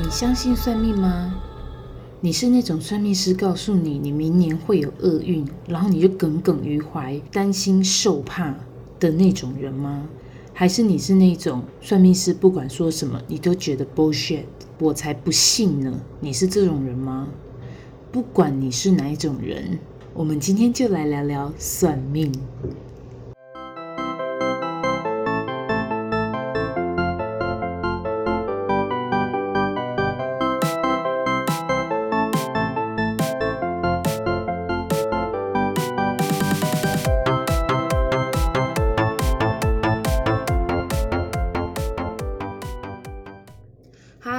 [0.00, 1.34] 你相信算命吗？
[2.20, 8.54] 你是那种算命师告诉你你明年会有厄运，然后你就耿耿于怀、担心受怕
[9.00, 10.06] 的那种人吗？
[10.52, 14.44] 还是你是那种算命师不管说什么你都觉得 bullshit，
[14.78, 15.92] 我才不信呢？
[16.20, 17.26] 你是这种人吗？
[18.12, 19.80] 不管你是哪一种人，
[20.14, 22.32] 我们今天就来聊聊算命。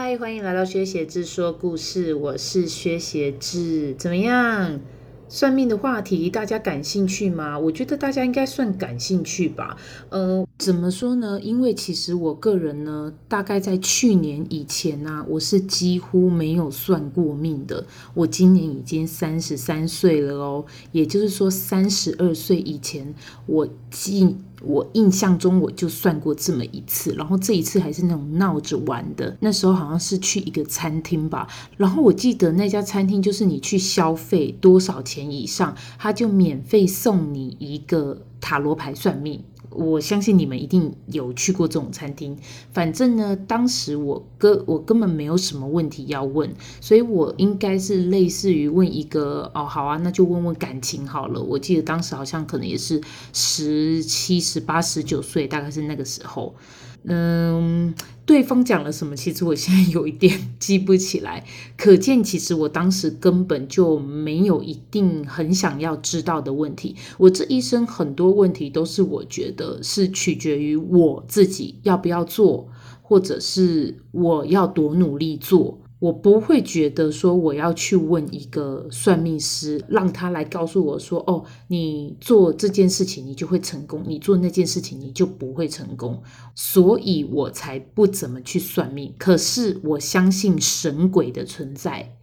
[0.10, 3.94] 嗨欢迎来到薛协志说故事，我是薛协志。
[3.94, 4.80] 怎么样？
[5.28, 7.60] 算命的话题大家感兴趣吗？
[7.60, 9.78] 我觉得大家应该算感兴趣吧。
[10.10, 11.40] 呃，怎么说呢？
[11.40, 17.86] 因为其实我个人呢，大概在去年以前呢、啊，我是几乎没有算过命的。
[18.16, 23.14] 我今年已经三十三岁了哦，也就是说三十二岁以前，
[23.46, 24.36] 我记。
[24.62, 29.38] 我印象中我就算过这么一次，然后这一次还是那种闹着玩的。
[29.40, 39.44] 那时候好像是去一个餐厅吧，然后我记得那家餐厅就是你去消费多少钱以上，他就免费送你一个塔罗牌算命。
[39.72, 42.38] 我相信你们一定有去过这种餐厅。
[42.72, 51.42] 反正呢，当时我根我根本没有什么问题要问，所以我应该是类似于问一个哦，好啊，那就问问感情好了。
[51.42, 53.02] 我记得当时好像可能也是
[53.34, 56.56] 十七、十八、十九岁，大概是那个时候。
[57.04, 57.94] 嗯，
[58.26, 59.16] 对方讲了什么？
[59.16, 61.46] 其实我现在有一点记不起来。
[61.78, 66.96] 可见，其实我当时根本就没有一定很想要知道的问题。
[67.18, 72.68] 我这一生很多问题都是我觉得是取决于我自己要不要做，
[73.02, 75.79] 或者是我要多努力做。
[76.00, 86.24] 我不会觉得说我要去问一个算命师，让他来告诉我说，哦，你做这件事情你就会成功，你做那件事情你就不会成功，
[86.56, 89.14] 所以我才不怎么去算命。
[89.18, 92.16] 可是我相信神鬼的存在，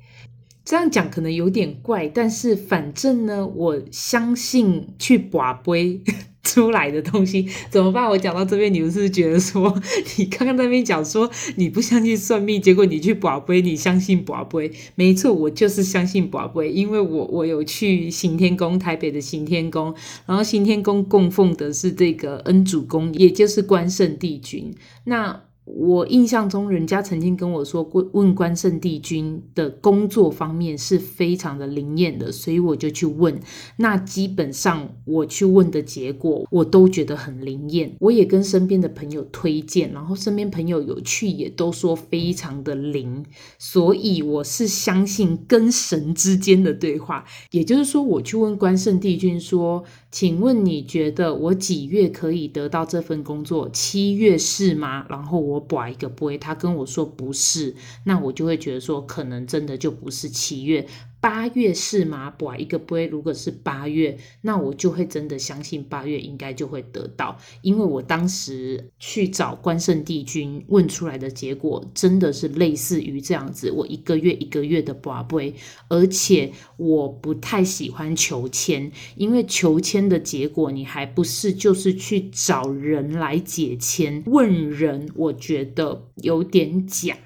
[0.64, 6.00] 这样讲可能有点怪，但是反正呢，我相信去拔杯。
[6.46, 8.08] 出来的东西怎么办？
[8.08, 9.74] 我讲到这边，你们是不是觉得说，
[10.16, 14.70] 你刚刚那边讲说你不相信算命，结果你去博杯，你相信博杯？
[14.94, 19.94] 没错，我就是相信博杯，因为我 我有去行天宫，台北的行天宫，
[20.26, 24.72] 然后行天宫供奉的是这个恩主公，也就是关圣帝君。
[25.04, 33.38] 那我印象中，人家曾经跟我说过，问关圣帝君的工作方面是非常的灵验的，所以我就去问。
[33.76, 37.96] 那基本上我去问的结果，我都觉得很灵验。
[37.98, 43.26] 我也跟身边的朋友推荐，然后身边朋友有去也都说非常的灵，
[43.58, 47.24] 所以我是相信跟神之间的对话。
[47.50, 53.68] 也就是说，我去问关圣帝君说：“请问你觉得我几月可以得到这份工作？
[53.70, 55.56] 七月是吗？”然后我。
[55.56, 57.74] 我拔一个杯，他跟我说不是，
[58.04, 60.86] 那我就会觉得说，可能真的就不是七月。
[61.26, 62.30] 八月是吗？
[62.30, 73.72] 拔一个杯，如果是八月，那我就会真的相信八月应该就会得到，因为我当时去找关圣帝君问出来的结果真的是类似于这样子。
[73.72, 75.52] 我一个月一个月的拔杯，
[75.88, 87.16] 而且我不太喜欢求签，因为求签的结果你还不是就是去找人来解签，问人，我觉得有点假。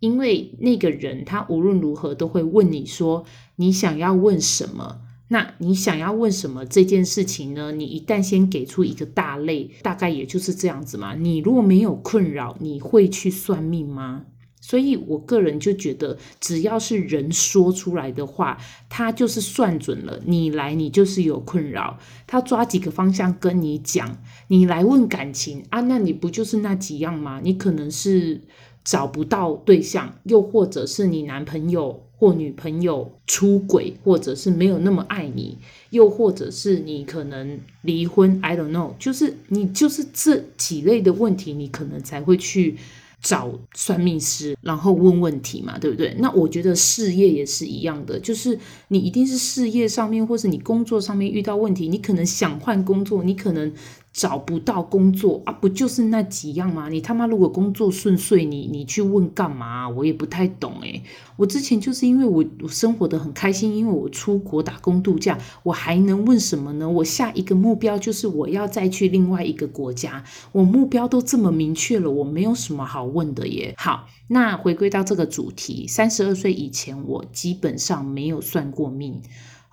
[0.00, 3.24] 因为那个人他无论如何都会问你说，
[3.56, 5.00] 你想要问什么？
[5.30, 7.70] 那你想要问什么这件事情呢？
[7.72, 11.14] 你一旦先给出一个大类，大概也就是这样子嘛。
[11.14, 14.24] 你如果没有困扰，你会去算命吗？
[14.60, 18.56] 所以我个人就觉得，只要是人说出来的话，
[18.88, 20.18] 他就是算准了。
[20.24, 24.18] 你来，你就是有困扰，他抓几个方向跟你讲。
[24.48, 27.40] 你来问感情啊，那你不就是那几样吗？
[27.44, 28.40] 你可能是。
[28.88, 35.58] 找不到对象，又或者是你男朋友或女朋友出轨，或者是没有那么爱你，
[35.90, 42.78] 又或者是你可能离婚，I don't know，就是你就是这几类的问题，你可能才会去
[43.20, 46.16] 找算命师，然后问问题嘛，对不对？
[46.18, 48.58] 那我觉得事业也是一样的，就是
[48.88, 53.70] 你一定是事业上面，或是你工作上面遇到问题，你可能想换工作，你可能。
[54.18, 56.88] 找不到工作啊，不就是那几样吗？
[56.88, 59.88] 你他妈如果工作顺遂，你你去问干嘛？
[59.88, 61.00] 我也不太懂诶。
[61.36, 66.90] 我之前就是因为我我生活得很开心，因为我出国打工度假，我还能问什么呢？
[66.90, 73.72] 我下一个目标就是我要再去另外一个国家，我目标都这么明确了，我没有什么好问的耶。
[73.78, 79.22] 好，那回归到这个主题，三十二岁以前我基本上没有算过命。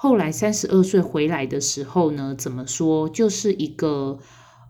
[0.05, 3.09] 后来三十二岁回来的时候呢，怎么说？
[3.09, 4.19] 就是一个，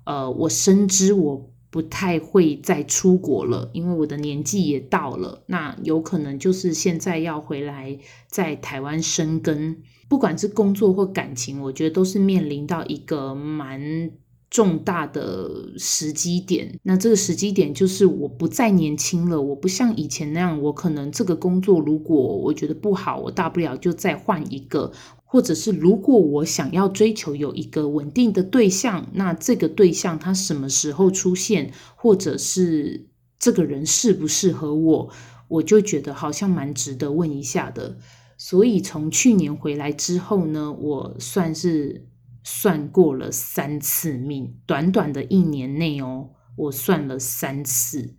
[0.06, 5.44] 呃，我深知我不太会再出国了，因为我的年纪也到了。
[5.48, 8.00] 那有可能就是现在要回来
[8.30, 14.12] 在台湾生根，不管是工作或感情，我觉得都是面临到一个蛮
[14.50, 24.94] 重大的时机点，那这个时机点就是我不再年轻了，我不像以前那样，我可能这个工作如果我觉得不好，我大不了就再换一个，
[25.26, 35.10] 或者是如果我想要追求有一个稳定的对象，那这个对象他什么时候出现，或者是这个人适不适合我，
[35.50, 37.98] 我就觉得好像蛮值得问一下的。
[38.38, 42.08] 所以从去年回来之后呢，我算是。
[42.48, 48.14] 算过了三次命，短短的一年内哦，我算了三次。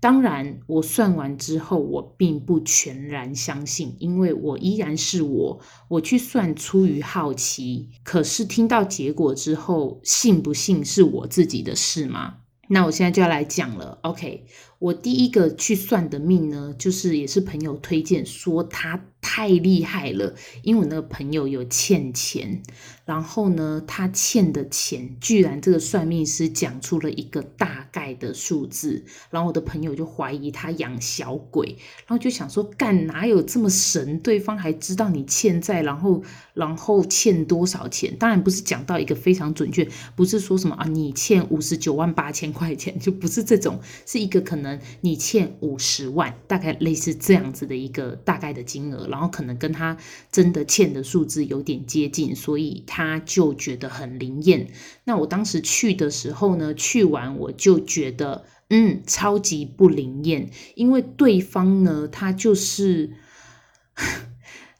[0.00, 5.60] 当然，我算完之后，我并不全然相信，因为我依然是我。
[5.88, 12.36] 我去算出于好奇，可是听到结果之后，信不信是我自己的事吗？
[12.68, 13.98] 那我现在就要来讲了。
[14.02, 14.46] OK，
[14.78, 19.04] 我第一个去算的命呢，就是也是朋友推荐说他。
[19.32, 20.34] 太厉害了，
[20.64, 22.60] 因为我那个朋友有欠钱，
[23.04, 34.18] 然后呢，他欠的钱居然这个算命师讲出了一个大概的数字，然后我的朋友就怀疑他养小鬼，然后就想说，干哪有这么神？
[34.18, 36.20] 对方还知道你欠债，然后
[36.52, 38.16] 然后欠多少钱？
[38.18, 49.06] 当然不是讲到一个非常准确，不是说什么啊，你欠五十九万八千块钱，就不是这种，是一个可能你欠五十万，大概类似这样子的一个大概的金额。
[49.08, 49.98] 然后然后可能跟他
[50.32, 54.68] 真的欠的数字有点接近，所以他就觉得很灵验。
[55.04, 63.10] 那我当时去的时候呢，去完我就觉得，嗯，超级不灵验，因为对方呢，他就是。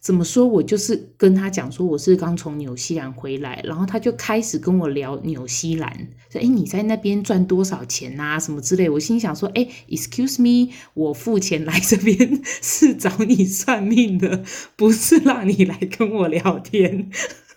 [0.00, 0.46] 怎么说？
[0.46, 8.40] 我就是跟他讲说，我是刚从纽西兰回来，然后他就开始跟我聊纽西兰，说：“哎，你在那边赚多少钱啊？
[8.40, 14.42] 什么之类。”我心想说：“哎，excuse me，我付钱来这边是找你算命的，
[14.74, 17.10] 不是让你来跟我聊天。”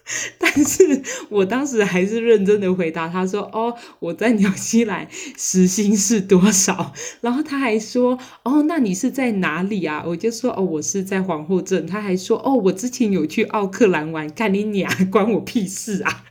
[0.38, 5.08] 但是我当时还是认真的回答他说：“哦，我在纽西兰
[5.38, 16.26] 时薪是多少？”然后他还说：“哦，那你是在哪里啊？”我就说：“哦，我是在皇后镇。”他还说：“哦，我之前有去奥克兰玩，干你娘，关我屁事啊！”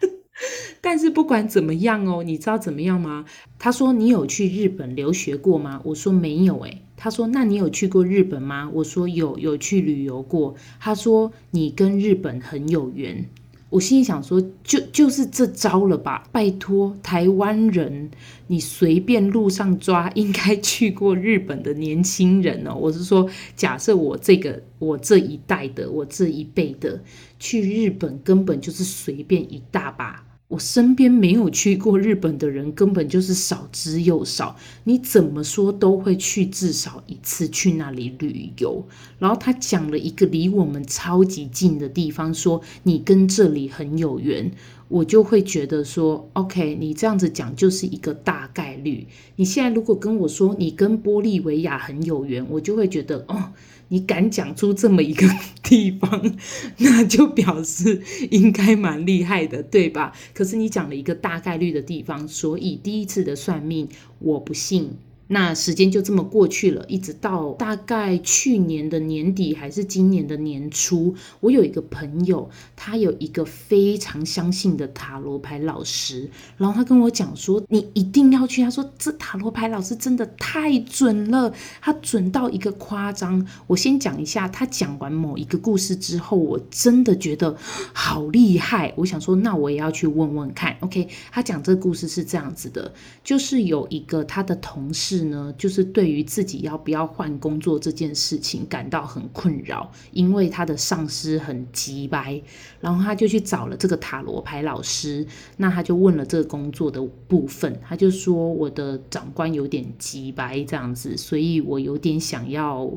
[0.82, 3.24] 但是不管怎么样哦，你知道怎么样吗？
[3.58, 13.30] 他说：“你有去日本留学过吗？”我说：“没有。”诶，他说：“那你有去过日本吗？”我说：“有，有去旅游过。”他说：“你跟日本很有缘。”
[13.72, 16.28] 我心里想说，就就是这招了吧？
[16.30, 18.10] 拜托，台湾人，
[18.46, 22.74] 你随便路上抓，应该去过日本的年轻人哦。
[22.78, 23.26] 我是说，
[23.56, 27.02] 假设我这个我这一代的，我这一辈的，
[27.38, 30.22] 去日本根本就是随便一大把。
[30.52, 34.54] 我身边没有去过日本的人根本就是少之又少，
[34.84, 38.86] 你怎么说都会去至少一次去那里旅游。
[39.18, 44.52] 然后他讲了一个离我们超级近的地方，说你跟这里很有缘，
[44.88, 49.06] 我就会觉得说，OK，你这样子讲就是一个大概率。
[49.36, 53.54] 你现在如果跟我说你跟玻利维亚很有缘，我就会觉得哦。
[53.88, 55.28] 你敢讲出这么一个
[55.62, 56.36] 地方，
[56.78, 60.12] 那就表示应该蛮厉害的，对吧？
[60.32, 64.96] 可是你讲了一个大概率的地方，所以第一次的算命，我不信。
[65.28, 78.62] 那时间就这么过去了，一直到大概去年的年底还是今年的年初，我有一个朋友，他有一个非常相信的塔罗牌老师，然后他跟我讲说，你一定要去。
[78.62, 83.46] 他说这塔罗牌老师真的太准了，他准到一个夸张。
[83.66, 87.56] 我先讲一下，他讲完某一个故事之后，我真的觉得
[87.94, 88.92] 好厉害。
[88.96, 90.76] 我想说，那我也要去问问看。
[90.80, 92.92] OK，他讲这个故事是这样子的，
[93.24, 95.11] 就是有一个他的同事。
[95.12, 102.40] 是呢，就是对于自己要不要换工作这件事情感到很困扰，因为他的上司很急掰，
[102.80, 105.26] 然后他就去找了这个塔罗牌老师，
[105.58, 112.90] 那他就问了这个工作的部分，他就说我的长官有点急掰这样子，所以我有点想要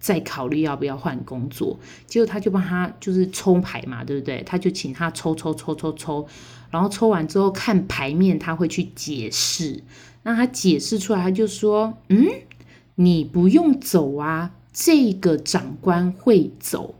[0.00, 1.78] 再考虑要不要换工作。
[2.06, 4.42] 结果他就帮他就是抽牌嘛，对不对？
[4.44, 6.26] 他就请他抽抽抽抽抽，
[6.70, 9.84] 然后抽完之后看牌面，他会去解释。
[10.24, 12.26] 那他解释出来，他就说：“嗯，
[12.96, 16.96] 你不用走啊，这个长官会走。”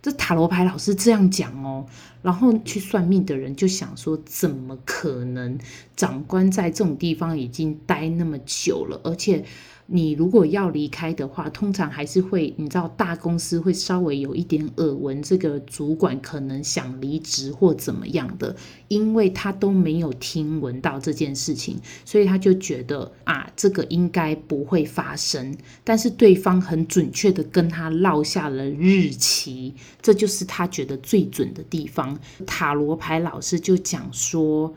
[0.00, 1.84] 这塔罗牌老师这样讲哦，
[2.22, 5.58] 然后去算命的人就想说，怎么可能？
[5.94, 9.44] 长官在这种地方已经待那么久了，而且。
[9.92, 18.54] 你如果要离开的话，通常还是会，你知道大公司会稍微有一点耳闻，这个主管可能想离职或怎么样的，
[18.86, 25.56] 因为他都没有听闻到这件事情，所以他就觉得啊，这个应该不会发生。
[25.82, 32.16] 但是对方很准确的跟他落下了日期，这就是他觉得最准的地方。
[32.46, 34.72] 塔罗牌老师就讲说。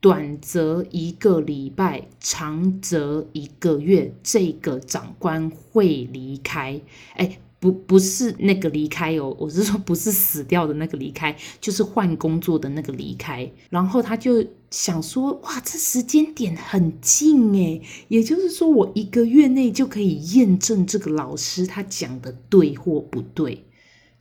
[0.00, 6.80] 短则一个礼拜，长则一个月，这个长官会离开。
[7.14, 13.50] 哎，不，不是那个离开哦，我是说不是死掉的那个离开，就是换工作的那个离开。
[13.70, 23.64] 然后他就想说，哇，这时间点很近诶，也就是说我一个月内就可以验证这个老师他讲的对或不对。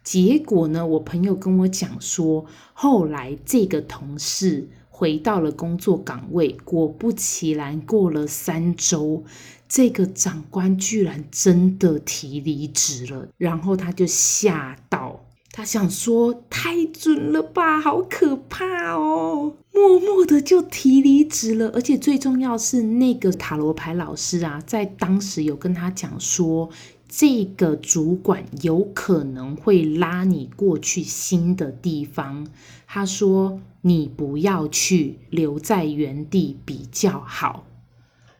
[0.03, 4.67] 结果呢，我朋友跟我讲说，后来这个同事。
[4.97, 9.23] 回到了工作岗位，果不其然，过了三周，
[9.69, 13.27] 这个长官居然真的提离职了。
[13.37, 21.69] 然后他就吓到，他想说：“太准了吧，好可怕哦！”默默的就提离职了。
[21.75, 26.71] 而且最重要是，那个塔罗牌老师啊，在当时有跟他讲说，
[27.07, 32.47] 这个主管有可能会拉你过去新的地方。
[32.87, 33.59] 他说。
[33.81, 37.63] 你不要去，留在原地比较好。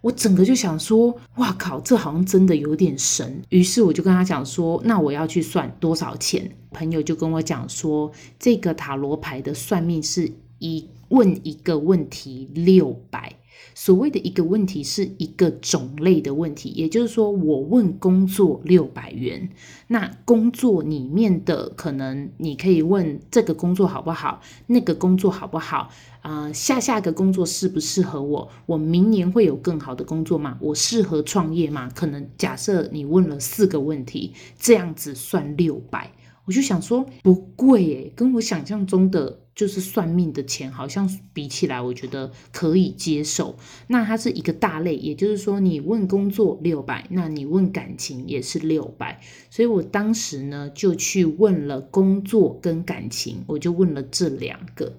[0.02, 3.42] 我整个就想说，哇靠，这好像真的有点神。
[3.48, 6.52] 于是我就跟他讲说，那我要去算多少钱？
[6.72, 13.34] 朋友就跟我讲说，这个塔罗牌的算命是一问一个问题六百。
[13.74, 19.50] 所谓的一个问题是一个种类的问题，也就是说，我问工作六百元，
[19.88, 25.90] 那工作里面的可能你可以问这个工作好不好，那个工作好不好，
[26.22, 28.50] 啊、下下个工作适不适合我？
[28.66, 30.58] 我明年会有更好的工作吗？
[30.60, 31.90] 我适合创业吗？
[31.94, 36.12] 可能假设你问了四个问题，这样子算六百，
[36.48, 39.42] 我就想说不贵诶，跟我想象中的。
[39.58, 43.58] 就是算命的钱，好像比起来，我觉得可以接受。
[43.88, 49.20] 那它是一个大类，也就是说，你问工作六百，那你问感情也是六百。
[49.50, 54.94] 所以我当时呢，就去问了工作跟感情，我就问了这两个。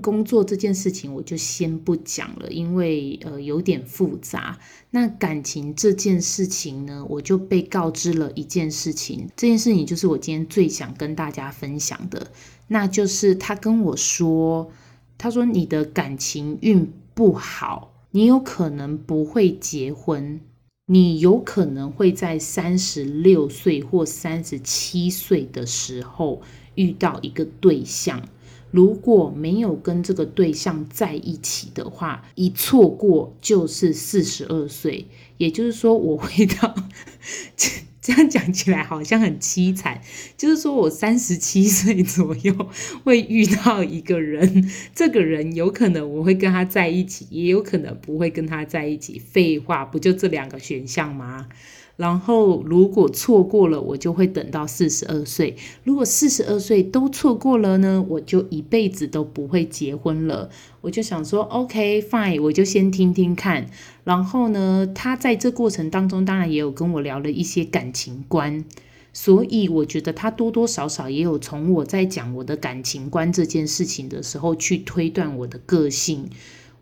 [0.00, 4.58] 工作这件事情我就先不讲了，因为呃有点复杂。
[4.90, 12.30] 那感情这件事情呢，我就被告知了一件事情，这件事情就是我今天最想跟大家分享的，
[12.68, 14.70] 那就是他跟我说，
[15.18, 20.40] 他说你的感情运不好，你有可能不会结婚，
[20.86, 26.42] 你有可能会在三十六岁或三十七岁的时候
[26.74, 28.22] 遇到一个对象。
[28.72, 35.06] 如果没有跟这个对象在一起的话，一错过就是四十二岁。
[35.36, 36.74] 也就是说，我会到
[38.00, 40.00] 这样讲起来好像很凄惨。
[40.36, 42.70] 就是说我三十七岁左右
[43.04, 49.18] 会遇到一个人，这个人有可能我会跟他在一起，也有可能不会跟他在一起。
[49.18, 51.48] 废话，不就这两个选项吗？
[51.96, 55.56] 然后，如果错过了，我就会等到四十二岁。
[55.84, 60.48] 如果四十二岁都错过了呢，我就一辈子都不会结婚了。
[60.80, 63.66] 我就想说，OK fine，我就先听听看。
[64.04, 68.64] 然后呢，他在这过程当中，当然也有跟我聊了一些感情观，
[69.12, 76.30] 所以我觉得他多多少少也有从我在讲我的感情观这件事情的时候，去推断我的个性。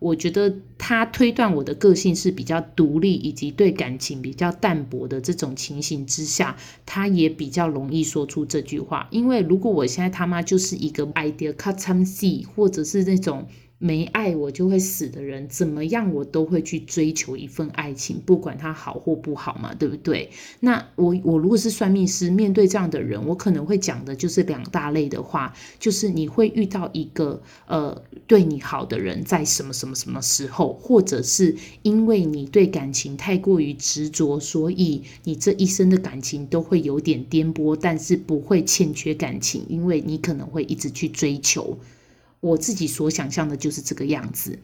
[0.00, 9.06] 我觉得他推断我的个性是比较独立，以及对感情比较淡薄的这种情形之下，他也比较容易说出这句话。
[9.12, 13.46] 因为如果我现在他妈就是一个 idea cut some see，或者是那种。
[13.82, 20.28] 没爱我就会死的人，怎么样我都会去追求一份爱情，不管他好或不好嘛，对不对？
[20.60, 41.78] 那我我如果是算命师，面对这样的人，我可能会讲的就是两大类的话，就是你会遇到一个呃对你好的人，在什么什么什么时候，或者是因为你对感情太过于执着，所以你这一生的感情都会有点颠簸，但是不会欠缺感情，因为你可能会一直去追求。
[42.40, 44.58] 我自己所想象的就是这个样子。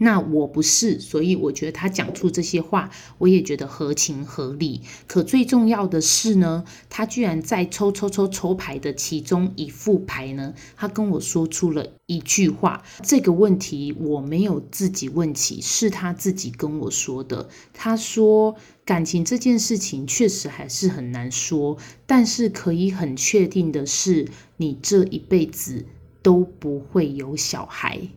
[0.00, 4.82] 那我不是，所以我觉得他讲出这些话，我也觉得合情合理。
[5.08, 12.84] 可最重要的是呢，他居然在抽抽抽抽牌的其中一副牌呢，他跟我说出了一句话。
[13.02, 17.48] 这个问题我没有自己问起，是他自己跟我说的。
[17.74, 18.54] 他说，
[18.84, 25.86] 感情这件事情确实还是很难说，但是可以很确定的是，你这一辈子
[26.22, 28.08] 都不会有小孩。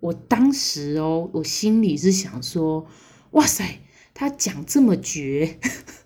[0.00, 2.88] 我当时哦，我心里是想说，
[3.30, 3.80] 哇塞，
[4.12, 5.60] 他讲这么绝，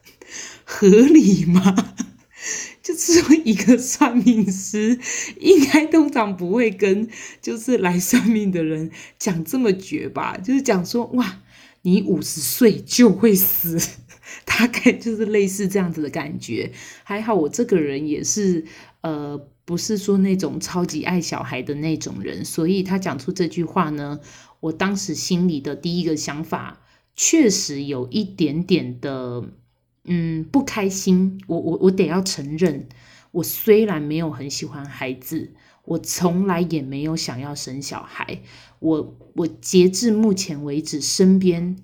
[0.64, 1.95] 合理吗？
[2.83, 5.00] 就是说一个算命师，
[5.40, 7.09] 应该通常不会跟
[7.40, 10.37] 就是来算命的人讲这么绝吧？
[10.37, 11.42] 就是讲说，哇，
[11.80, 13.78] 你五十岁就会死，
[14.45, 16.71] 大概就是类似这样子的感觉。
[17.02, 18.66] 还好我这个人也是，
[19.00, 19.49] 呃。
[19.66, 24.20] 不是说那种超级爱小孩的那种人，所以他讲出这句话呢，
[24.61, 26.80] 我当时心里的第一个想法，
[27.14, 29.50] 确实有一点点的，
[30.04, 31.42] 嗯，不开心。
[31.49, 32.88] 我我我得要承认，
[33.32, 35.52] 我虽然没有很喜欢孩子，
[35.85, 38.42] 我从来也没有想要生小孩。
[38.78, 41.76] 我我截至目前为止，身边。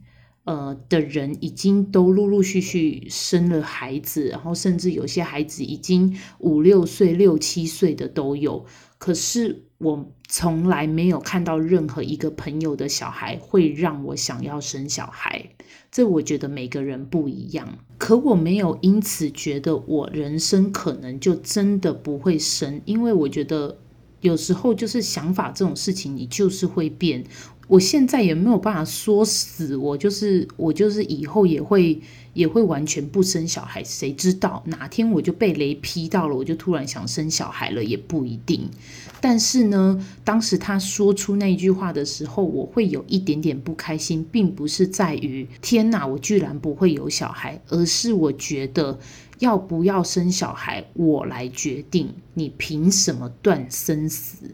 [0.44, 8.66] 呃，的人已经都陆陆续续生了孩子，然后甚至有些孩子已经五六岁、六七岁的都有。
[8.98, 15.50] 可是我从来没有看到任何一个朋友的小孩会让我想要生小孩。
[15.92, 17.78] 这我觉得每个人不一样。
[17.98, 23.78] 可我没有因此觉得我人生可能就真的不会生，因为我觉得
[24.20, 27.24] 有时候就是想法这种事情，你就是会变。
[27.72, 31.98] 我现在也没有办法说死我，就是我就是以后也会
[32.34, 38.68] 也会完全不生小孩，谁知道哪天我就被雷劈到了，我就突然想生小孩了，也不一定。
[39.22, 48.98] 但是呢，当时他说出那句话的时候，我会有一点点不开心，并不是在于天哪，我居然不会有小孩，而是我觉得
[49.38, 54.50] 要不要生小孩，我来决定，你凭什么断生死？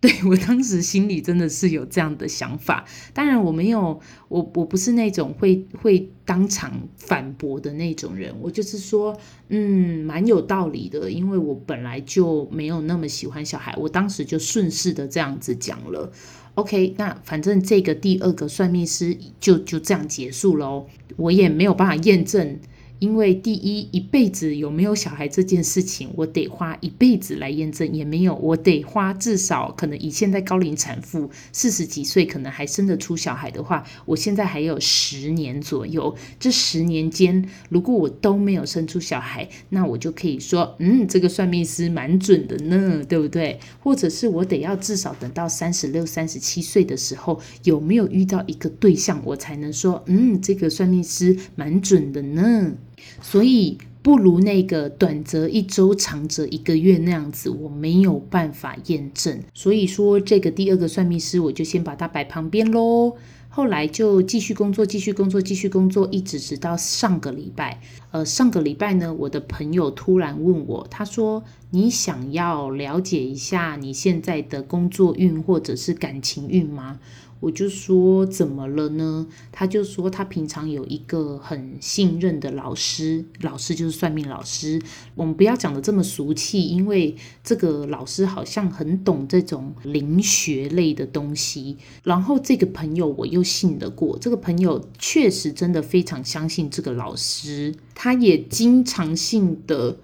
[0.02, 9.14] 对，我当时心里真的是有这样的想法，当然我没有，我我不是那种会会当场反驳的那种人，我就是说，
[9.50, 16.10] 嗯，蛮有道理的，因为我本来就没有那么喜欢小孩，我当时就顺势的这样子讲了。
[16.54, 22.58] OK，那反正这个第二个算命师就就这样结束喽，我也没有办法验证。
[23.00, 43.58] 因为第一，一辈子有没有小孩这件事情，我得花一辈子来验证，也没有，我得花至少可能以现在高龄产妇四十几岁可能还生得出小孩的话，我现在还有十年左右，这十年间如果我都没有生出小孩，那我就可以说，嗯，这个算命师蛮准的呢，对不对？
[43.82, 52.74] 或者是我得要至少等到三十六、三十七岁的时候，有没有遇到一个对象，我才能说，嗯，这个算命师蛮准的呢。
[53.20, 59.42] 所以不如那个短则一周，长则一个月那样子，我没有办法验证。
[59.54, 63.16] 所以说，这个第二个算命师，我就先把它摆旁边喽。
[63.52, 67.80] 后来就继续工作，继续工作，继续工作，一直直到上个礼拜。
[68.12, 77.00] 呃，上个礼拜呢，我的朋友突然问我，他说：“你想要了解一下你现在的工作运或者是感情运吗？”
[77.40, 79.26] 我就说怎么了呢？
[79.50, 84.80] 他就说他平常有一个很信任的老师，老师就是算命老师。
[85.14, 91.78] 我们不要讲得这么俗气，因为这个老师好像很懂这种灵学类的东西。
[92.04, 99.96] 然后这个朋友我又信得过，这个朋友确实真的非常相信这个老师，他也经常性的。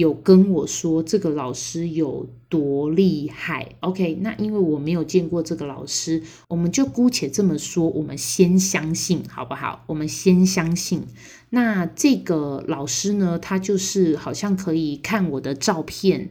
[0.00, 4.14] 有跟我说这个老师有多厉害，OK？
[4.22, 9.84] 那因为我没有见过这个老师，我们就姑且这么说，我们先相信好不好？
[9.88, 11.02] 我们先相信。
[11.50, 16.30] 那这个老师呢，他就是好像可以看我的照片。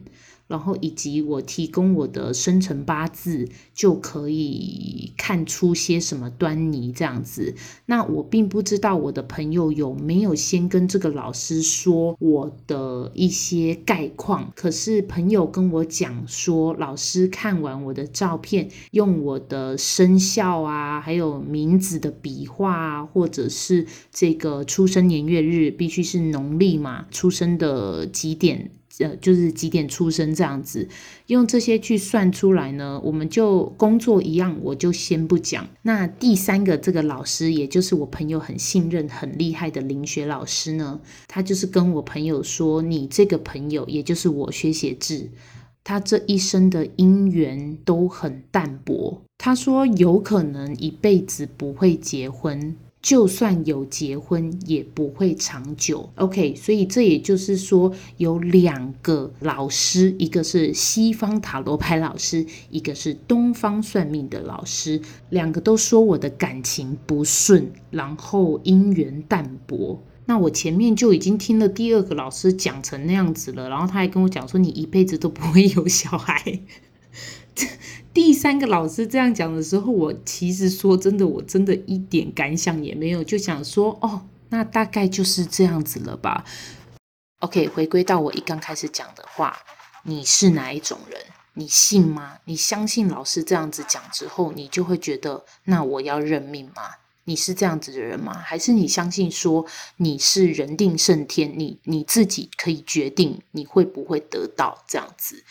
[0.50, 7.54] 然后以及我提供我的生辰八字，就可以看出些什么端倪这样子。
[7.86, 14.52] 那我并不知道我的朋友有没有先跟这个老师说我的一些概况。
[14.56, 28.72] 可是朋友跟我讲说，老师看完我的照片，用我的生肖啊，还有名字的笔画啊，或者是这个出生年月日，必须是农历嘛，出生的几点。
[29.00, 30.88] 呃，就是几点出生这样子，
[31.26, 35.66] 用这些去算出来呢，我们就工作一样，我就先不讲。
[35.82, 45.30] 那第三个这个老师，也就是我朋友很信任、很厉害的林学老师呢，他就是跟我朋友说，你这个朋友，也就是我薛写志，
[45.82, 49.22] 他这一生的姻缘都很淡薄。
[49.38, 52.76] 他说有可能一辈子不会结婚。
[53.02, 56.10] 就算有结婚，也不会长久。
[56.16, 70.02] OK，所以这也就是说，有两个老师，一个是西方塔罗牌老师，一个是东方算命的老师，两个都说我的感情不顺，然后姻缘淡薄。
[70.26, 76.60] 那我前面就已经听了第二个老师讲成那样子了，然后他还跟我讲说，你一辈子都不会有小孩。
[78.12, 86.44] 第三个老师这样讲的时候，我其实说真的，我真的一点感想也没有，就想说哦，那大概就是这样子了吧。
[87.38, 89.56] OK，回归到我一刚开始讲的话，
[90.02, 91.20] 你是哪一种人？
[91.54, 92.38] 你信吗？
[92.44, 96.82] 你相信老师这样子讲之后，你就会觉得那我要认命吗？
[97.24, 98.34] 你是这样子的人吗？
[98.34, 99.64] 还是你相信说
[99.98, 105.44] 你是人定胜天，你你自己可以决定你会不会得到这样子？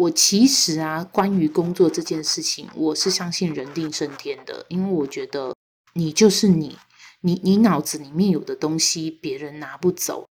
[0.00, 5.54] 我其实啊，关于工作这件事情，我是相信人定胜天的，因为我觉得
[5.92, 6.78] 你就是你，
[7.20, 10.26] 你你脑子里面有的东西，别人拿不走。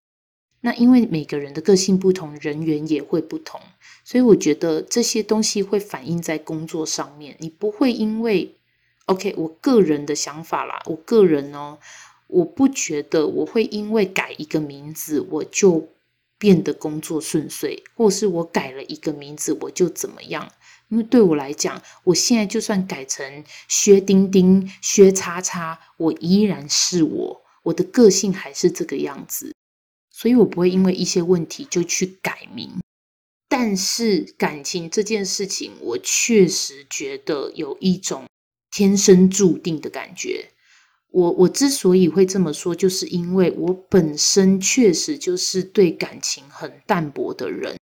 [0.62, 3.62] 那因为每个人的个性不同，人缘也会不同，
[4.04, 7.38] 所以我觉得这些东西会反映在工作上面。
[7.40, 8.56] 你不会因为
[9.06, 11.78] ，OK，我个人的想法啦，我个人哦，
[12.26, 15.90] 我不觉得我会因为改一个名字，我就。
[16.40, 20.52] 变得工作顺遂，或是我改了一个名字，我就怎么样？
[20.88, 29.54] 因为对我来讲，我现在就算改成薛丁丁、薛叉叉，我依然是我，我的个性还是这个样子，
[30.10, 32.80] 所以我不会因为一些问题就去改名。
[33.48, 38.26] 但是感情这件事情，我确实觉得有一种
[38.72, 40.52] 天生注定的感觉。
[41.12, 47.78] 我我之所以会这么说，就是因为我本身确实就是对感情很淡薄的人。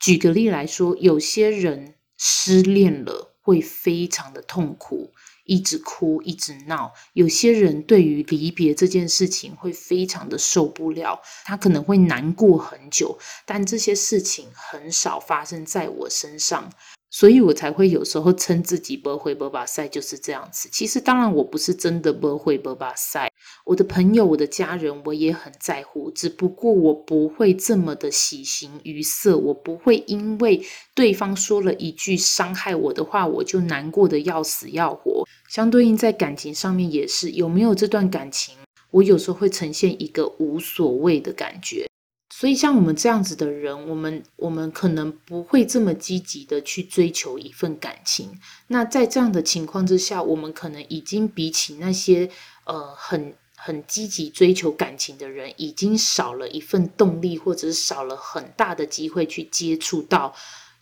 [0.00, 5.12] 举个例来说，有些人失恋了会非常的痛苦，
[5.44, 13.16] 一直哭，一直闹；有些人对于离别这件事情会非常的受不了，他可能会难过很久。
[13.46, 16.72] 但这些事情很少发生在我身上。
[17.12, 20.66] 所以我才会有时候称自己不会不把赛，就是这样子。
[20.72, 23.30] 其实当然我不是真的不会不把赛，
[23.66, 35.28] 我的朋友、我的家人我也很在乎，只不过我不会这么的喜形于色，我不会因为对方说了一句伤害我的话，我就难过得要死要活。
[35.50, 38.56] 相对应在感情上面也是，有没有这段感情，
[38.90, 41.86] 我有时候会呈现一个无所谓的感觉。
[42.42, 48.36] 所以，像我们这样子的人，我们我们可能不会这么积极的去追求一份感情。
[48.66, 52.28] 那在这样的情况之下，我们可能已经比起那些
[52.64, 60.34] 呃很很积极追求感情的人，已经少了一份动力，或者是少了很大的机会去接触到。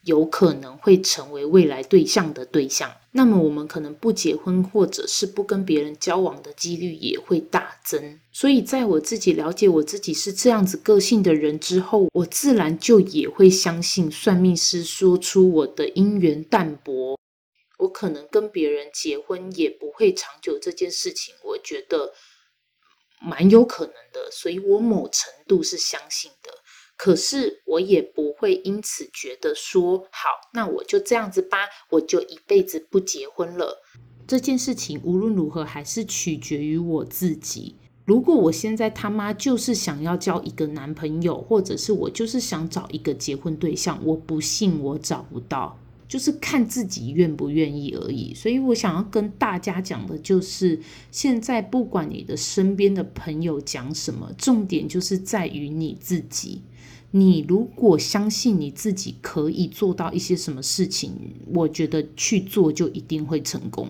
[0.02, 8.18] 有可能会成为未来对象的对象，那么我们可能不结婚，或者是不跟别人交往的几率也会大增。
[8.32, 17.18] 所以，在我自己了解我自己是这样子个性的人之后，我自然就也会相信算命师说出我的姻缘淡薄，
[17.78, 22.14] 我可能跟别人结婚也不会长久这件事情，我觉得
[23.20, 26.50] 蛮有可能的，所以我某程度是相信的。
[27.02, 31.56] 可是我也不会因此觉得说好，那我就这样子吧，
[31.88, 33.82] 我就一辈子不结婚了。
[34.26, 37.74] 这件事情无论如何还是取决于我自己。
[38.04, 48.34] 如果我现在他妈就是想要交一个男朋友，或者是我就是想找一个结婚对象，我不信我找不到，就是看自己愿不愿意而已。
[48.34, 50.78] 所以我想要跟大家讲的就是，
[51.10, 56.60] 现在不管你的身边的朋友讲什么，重点就是在于你自己。
[57.12, 61.12] 你如果相信你自己可以做到一些什么事情，
[61.54, 63.88] 我觉得去做就一定会成功。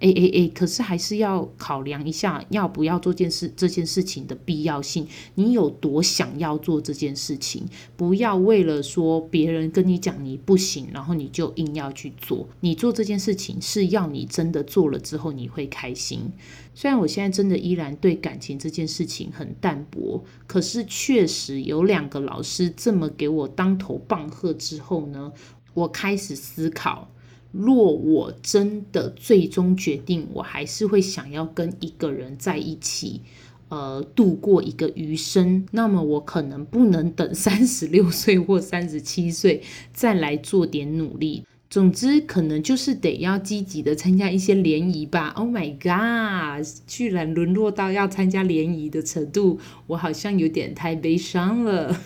[0.00, 5.06] 哎哎哎，可是还是要考量一下，要不要做件事，这件事情的必要性。
[5.34, 7.66] 你有多想要做这件事情？
[7.98, 12.48] 不要为了说别人跟你讲你不行，然后你就硬要去做。
[12.60, 16.32] 你做这件事情是要你真的做了之后你会开心。
[16.74, 25.30] 虽然我现在真的依然对感情这件事情很淡薄，可是确实有两个老师这么给我当头棒喝之后呢，
[25.74, 27.10] 我开始思考。
[27.52, 33.22] 若我真的最终决定，我还是会想要跟一个人在一起，
[33.68, 35.66] 呃，度过一个余生。
[35.72, 41.44] 那么我可能不能等三十六岁或三十七岁再来做点努力。
[41.68, 45.28] 总之，可能就是得要积极的参加一些联谊吧。
[45.36, 52.00] Oh my god，居然沦落到要参加联谊的程度，我好像有点太悲伤了。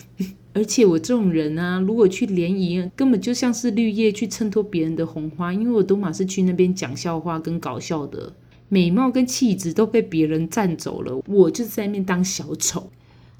[0.55, 8.31] 而且我这种人啊，如果去联谊，根本就像是绿叶去衬托别人的红花，因为我都马是去那边讲笑话跟搞笑的，
[8.69, 12.89] 美貌跟气质都被别人占走了，我就在那边当小丑。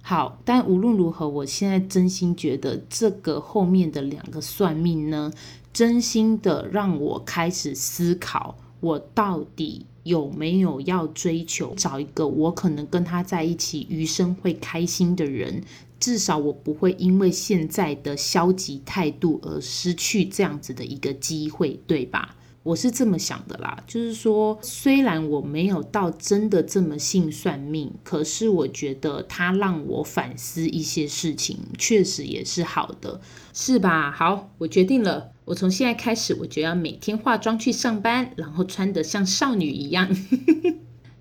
[0.02, 5.32] 好，但无论如何，我现在真心觉得这个后面的两个算命呢，
[5.72, 15.64] 真心的让我开始思考，我到底有没有要追求找一个我可能跟他在一起余生会开心的人，
[16.00, 22.36] 至少我不会因为现在的消极态度而失去这样子的一个机会，对吧？
[22.66, 33.22] 我是这么想的啦，就是说，虽然我没有到真的这么信算命，可是我觉得它让我反思一些事情，确实也是好的，
[33.54, 34.12] 是吧？
[34.12, 40.10] 好，我决定了，我从现在开始，我就要每天化妆去上班，然后穿得像少女一样。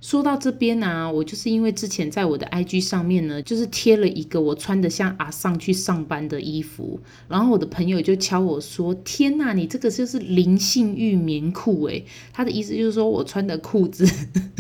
[0.04, 14.06] 说到这边呢、啊，我就是因为之前在我的 IG 上面呢，就是贴了一个我穿得像阿桑去上班的衣服，然后我的朋友就敲我说：“天呐，你这个就是灵性玉棉裤诶。”他的意思就是说我穿的裤子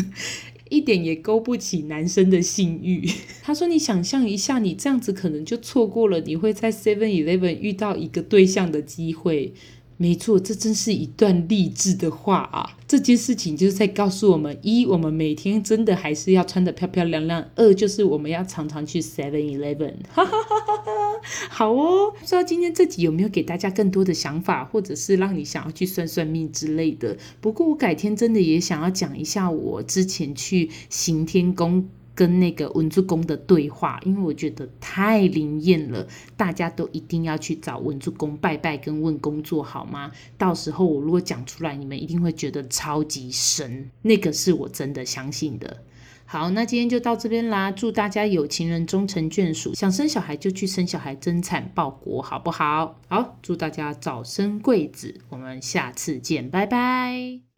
[0.70, 3.06] 一点也勾不起男生的性欲。
[3.42, 9.52] 他说：“你想象一下，你这样子可能就错过了你会在 Seven Eleven 遇到一个对象的机会。”
[9.96, 12.76] 没错，这真是一段励志的话啊！
[12.88, 19.94] 这件事情就是在告诉我们：一，我们每天真的还是要穿得漂漂亮亮；二，就是我们要常常去 Seven Eleven。
[20.12, 20.92] 哈哈哈哈哈！
[21.48, 27.16] 好哦，不知道今天这集有没有给大家更多的想法，或者是让你想要去算算命之类的。
[27.40, 31.88] 不过我改天真的也想要讲一下我之前去行天宫。
[32.14, 40.10] 跟那个文主公的对话，因为我觉得太灵验了，大家都一定要去找文主公拜拜跟问工作好吗？
[40.38, 45.82] 到时候我如果讲出来，你们一定会觉得超级神，那个是我真的相信的。
[46.26, 52.98] 好，那今天就到这边啦，祝大家有情人终成眷属，想生小孩就去生小孩，增产报国，好不好？
[53.08, 57.44] 好，祝大家早生贵子，我们下次见，拜拜。